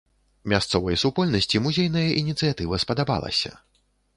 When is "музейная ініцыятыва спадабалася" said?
1.65-3.51